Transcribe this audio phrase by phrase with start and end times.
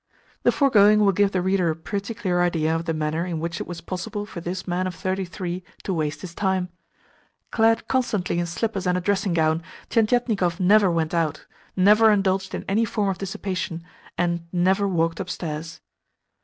[0.41, 3.61] The foregoing will give the reader a pretty clear idea of the manner in which
[3.61, 6.69] it was possible for this man of thirty three to waste his time.
[7.51, 9.61] Clad constantly in slippers and a dressing gown,
[9.91, 11.45] Tientietnikov never went out,
[11.75, 13.83] never indulged in any form of dissipation,
[14.17, 15.81] and never walked upstairs.